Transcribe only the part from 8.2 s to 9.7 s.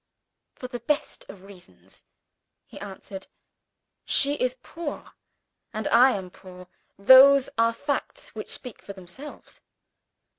which speak for themselves."